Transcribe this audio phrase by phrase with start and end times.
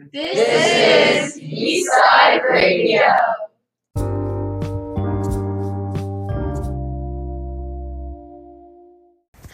[0.00, 3.02] This is Eastside Radio.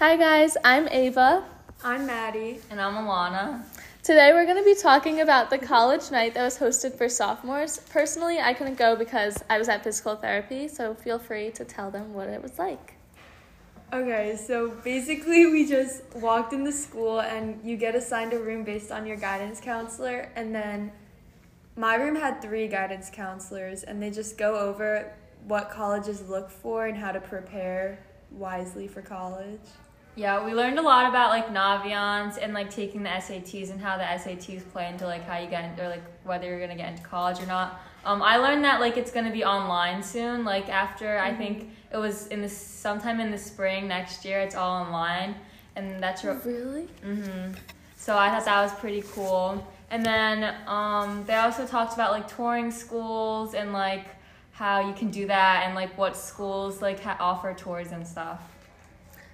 [0.00, 1.44] Hi guys, I'm Ava.
[1.84, 2.58] I'm Maddy.
[2.70, 3.62] And I'm Alana.
[4.02, 7.78] Today we're going to be talking about the college night that was hosted for sophomores.
[7.90, 11.92] Personally, I couldn't go because I was at physical therapy, so feel free to tell
[11.92, 12.96] them what it was like.
[13.92, 18.64] Okay, so basically, we just walked in the school and you get assigned a room
[18.64, 20.32] based on your guidance counselor.
[20.34, 20.90] And then
[21.76, 25.12] my room had three guidance counselors, and they just go over
[25.46, 29.60] what colleges look for and how to prepare wisely for college.
[30.14, 33.96] Yeah, we learned a lot about like Naviance and like taking the SATs and how
[33.96, 36.90] the SATs play into like how you get into, or like whether you're gonna get
[36.90, 37.80] into college or not.
[38.04, 40.44] Um, I learned that like it's gonna be online soon.
[40.44, 41.26] Like after mm-hmm.
[41.26, 45.34] I think it was in the sometime in the spring next year, it's all online,
[45.76, 46.88] and that's re- really.
[47.02, 47.56] Mhm.
[47.96, 49.66] So I thought that was pretty cool.
[49.90, 54.06] And then um, they also talked about like touring schools and like
[54.52, 58.40] how you can do that and like what schools like ha- offer tours and stuff.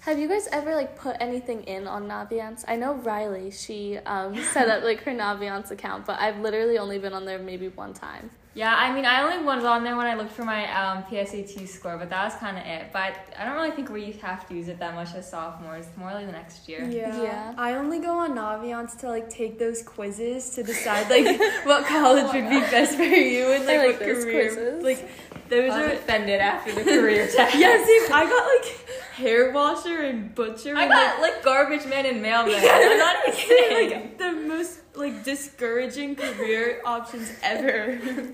[0.00, 2.64] Have you guys ever like put anything in on Naviance?
[2.66, 6.98] I know Riley, she um, set up like her Naviance account, but I've literally only
[6.98, 8.30] been on there maybe one time.
[8.54, 11.68] Yeah, I mean, I only was on there when I looked for my um, PSAT
[11.68, 12.92] score, but that was kind of it.
[12.92, 15.86] But I don't really think we have to use it that much as sophomores.
[15.96, 16.82] More like the next year.
[16.84, 17.22] Yeah.
[17.22, 17.54] yeah.
[17.56, 22.24] I only go on Naviance to like take those quizzes to decide like what college
[22.26, 24.52] oh would be best for you and like, like what career.
[24.52, 24.82] Quizzes.
[24.82, 25.08] Like
[25.48, 27.56] those are offended after the career test.
[27.56, 28.89] yeah, I got like
[29.20, 30.76] hair washer and butcher.
[30.76, 32.54] I and, got like, like garbage man and mailman.
[32.58, 34.00] I'm not even kidding.
[34.00, 38.00] like the most like discouraging career options ever.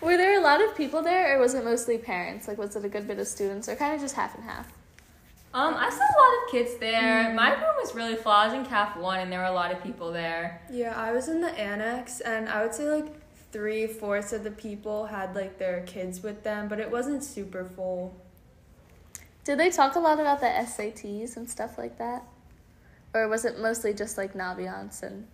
[0.00, 2.48] Were there a lot of people there, or was it mostly parents?
[2.48, 4.72] Like, was it a good bit of students, or kind of just half and half?
[5.52, 7.24] Um, I saw a lot of kids there.
[7.24, 7.34] Mm.
[7.34, 8.32] My room was really full.
[8.32, 10.62] I was in CAF one, and there were a lot of people there.
[10.70, 13.12] Yeah, I was in the annex, and I would say like
[13.52, 17.64] three fourths of the people had like their kids with them, but it wasn't super
[17.64, 18.16] full.
[19.50, 22.22] Did they talk a lot about the SATs and stuff like that,
[23.12, 25.26] or was it mostly just like Naviance and?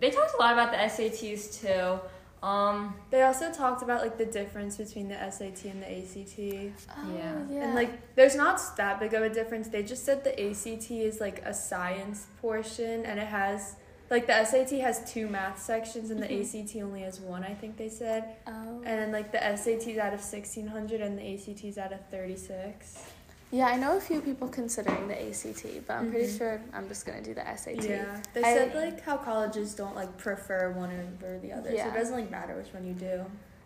[0.00, 2.00] They talked a lot about the SATs too.
[2.44, 6.74] Um, they also talked about like the difference between the SAT and the ACT.
[6.98, 7.44] Oh, yeah.
[7.48, 7.64] yeah.
[7.64, 9.68] And like there's not that big of a difference.
[9.68, 13.76] They just said the ACT is like a science portion and it has
[14.10, 16.58] like the SAT has two math sections and the mm-hmm.
[16.58, 18.34] ACT only has one, I think they said.
[18.48, 18.82] Oh.
[18.84, 23.04] And then like the SAT's out of 1600 and the ACT's out of 36.
[23.52, 26.12] Yeah, I know a few people considering the ACT, but I'm mm-hmm.
[26.12, 27.84] pretty sure I'm just gonna do the SAT.
[27.84, 31.84] Yeah, they I, said like how colleges don't like prefer one over the other, yeah.
[31.84, 33.24] so it doesn't like matter which one you do.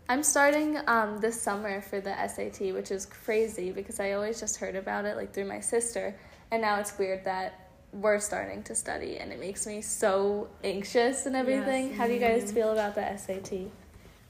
[0.09, 4.56] I'm starting um, this summer for the SAT, which is crazy because I always just
[4.59, 6.17] heard about it like through my sister,
[6.50, 11.27] and now it's weird that we're starting to study, and it makes me so anxious
[11.27, 11.89] and everything.
[11.89, 11.99] Yes.
[11.99, 13.71] How do you guys feel about the SAT?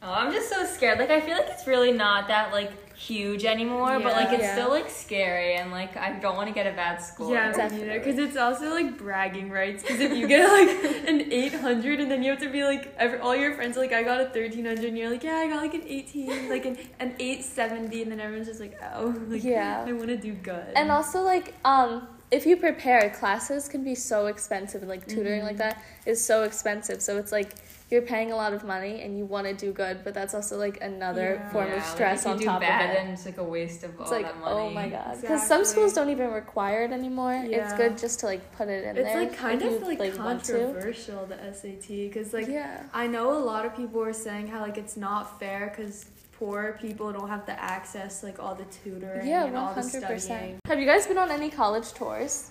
[0.06, 0.98] Oh, I'm just so scared.
[0.98, 4.42] Like I feel like it's really not that like huge anymore, yeah, but like it's
[4.42, 4.54] yeah.
[4.54, 7.32] still like scary and like I don't want to get a bad score.
[7.32, 7.98] Yeah, definitely.
[7.98, 9.82] Because it's also like bragging rights.
[9.82, 13.18] Because if you get like an 800 and then you have to be like every,
[13.18, 15.62] all your friends are like I got a 1300 and you're like yeah I got
[15.62, 19.84] like an 18 like an an 870 and then everyone's just like oh like yeah
[19.86, 20.66] I want to do good.
[20.76, 25.38] And also like um if you prepare classes can be so expensive and like tutoring
[25.38, 25.46] mm-hmm.
[25.46, 27.52] like that is so expensive so it's like
[27.90, 30.56] you're paying a lot of money and you want to do good, but that's also
[30.58, 31.50] like another yeah.
[31.50, 33.00] form yeah, of stress like on top bad, of it.
[33.00, 34.60] And it's like a waste of it's all like, that money.
[34.60, 35.46] Oh my god, because exactly.
[35.46, 37.44] some schools don't even require it anymore.
[37.46, 37.64] Yeah.
[37.64, 39.22] It's good just to like put it in it's there.
[39.22, 42.84] It's like kind of you, like, like controversial the SAT because like yeah.
[42.92, 46.06] I know a lot of people were saying how like it's not fair because
[46.44, 49.58] poor people don't have the access like all the tutoring yeah, and 100%.
[49.58, 50.58] all the studying.
[50.66, 52.50] Have you guys been on any college tours?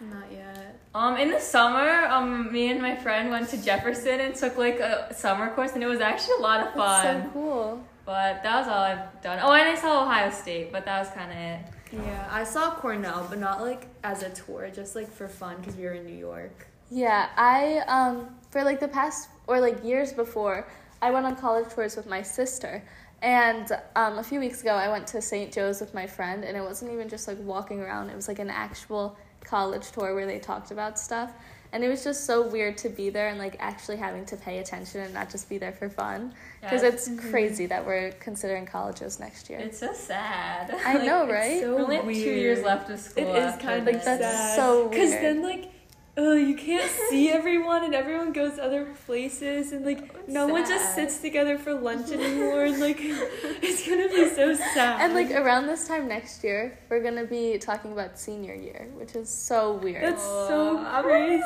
[0.00, 0.78] Not yet.
[0.94, 4.78] Um, in the summer, um, me and my friend went to Jefferson and took like
[4.78, 7.04] a summer course, and it was actually a lot of fun.
[7.04, 7.84] That's so cool.
[8.04, 9.40] But that was all I've done.
[9.42, 11.60] Oh, and I saw Ohio State, but that was kind of it.
[12.06, 15.76] Yeah, I saw Cornell, but not like as a tour, just like for fun because
[15.76, 16.66] we were in New York.
[16.90, 20.68] Yeah, I um for like the past or like years before,
[21.06, 22.82] I went on college tours with my sister.
[23.22, 25.52] And um, a few weeks ago, I went to St.
[25.52, 28.10] Joe's with my friend, and it wasn't even just like walking around.
[28.10, 31.32] It was like an actual college tour where they talked about stuff
[31.72, 34.58] and it was just so weird to be there and like actually having to pay
[34.58, 37.30] attention and not just be there for fun because yeah, it's mm-hmm.
[37.30, 39.58] crazy that we're considering colleges next year.
[39.58, 40.70] It's so sad.
[40.84, 41.60] I like, know, right?
[41.60, 43.34] So we only have two years left of school.
[43.34, 44.56] It is kind of like that's sad.
[44.56, 45.70] so because then like
[46.16, 50.94] oh, you can't see everyone, and everyone goes other places, and like no one just
[50.94, 55.00] sits together for lunch anymore, and like it's gonna be so sad.
[55.02, 59.14] And like around this time next year, we're gonna be talking about senior year, which
[59.16, 60.02] is so weird.
[60.04, 61.42] that's so Oh, I'm crazy.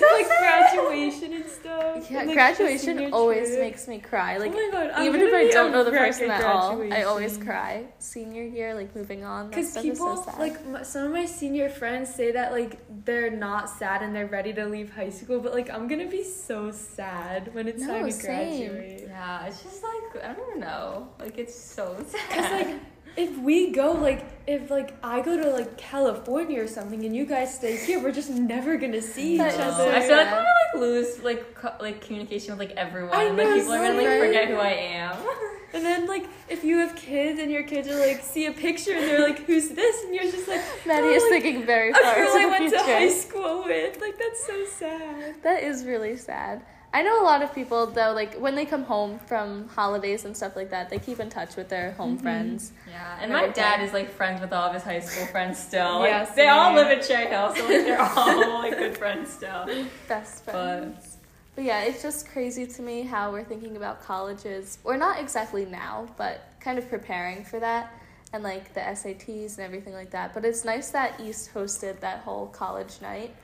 [0.00, 2.10] so like graduation and stuff.
[2.10, 3.60] yeah, and, like, graduation always trip.
[3.60, 4.36] makes me cry.
[4.36, 6.92] Oh like oh my god, even if I don't know the person at at all,
[6.92, 7.84] I always cry.
[7.98, 10.38] Senior year, like moving on, Because people is so sad.
[10.38, 14.26] like m- some of my senior friends say that like they're not sad and they're
[14.38, 17.88] ready to leave high school, but like I'm gonna be so sad when it's No,
[17.94, 18.70] time to same.
[18.72, 19.04] graduate.
[19.08, 21.08] Yeah, it's just like I don't even know.
[21.18, 22.20] Like it's so sad.
[22.30, 22.76] Cause like
[23.16, 27.24] if we go like if like I go to like California or something and you
[27.24, 29.64] guys stay here, we're just never gonna see each That is No.
[29.64, 29.82] other.
[29.92, 30.26] I feel like sad.
[30.26, 33.14] I'm gonna like lose like co- like communication with like everyone.
[33.14, 34.20] I and, like know, people are gonna like right?
[34.26, 35.16] forget who I am.
[35.74, 38.92] And then like if you have kids and your kids are like see a picture
[38.92, 41.92] and they're like, "Who's this?" and you're just like, Maddy "Oh, is like, thinking very
[41.92, 42.12] far.
[42.12, 44.00] a girl I the went to high school with.
[44.00, 45.34] Like that's so sad.
[45.42, 46.62] That is really sad.
[46.94, 50.36] I know a lot of people though, like when they come home from holidays and
[50.36, 52.22] stuff like that, they keep in touch with their home mm-hmm.
[52.22, 52.70] friends.
[52.88, 55.98] Yeah, and my dad is like friends with all of his high school friends still.
[55.98, 59.32] Like, Yes, they all live in Cherry Hill, so like they're all like good friends
[59.32, 59.66] still.
[60.06, 61.16] Best But friends.
[61.56, 65.64] But yeah, it's just crazy to me how we're thinking about colleges, or not exactly
[65.64, 67.92] now, but kind of preparing for that
[68.32, 70.32] and like the SATs and everything like that.
[70.32, 73.34] But it's nice that East hosted that whole college night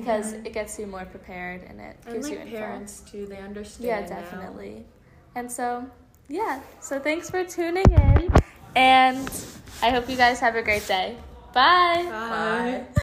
[0.00, 2.58] because it gets you more prepared and it And gives you like info.
[2.58, 3.86] parents too, they understand.
[3.86, 4.20] Yeah, now.
[4.20, 4.84] definitely.
[5.34, 5.86] And so,
[6.28, 6.60] yeah.
[6.80, 8.32] So thanks for tuning in,
[8.76, 9.30] and
[9.82, 11.16] I hope you guys have a great day.
[11.52, 12.04] Bye.
[12.04, 12.10] Bye.
[12.10, 12.84] bye.